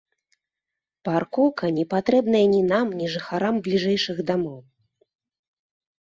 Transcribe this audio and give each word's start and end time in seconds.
Паркоўка 1.07 1.65
не 1.77 1.83
патрэбная 1.91 2.41
ні 2.53 2.61
нам, 2.71 2.87
ні 3.01 3.09
жыхарам 3.15 3.55
бліжэйшых 3.67 4.17
дамоў. 4.31 4.57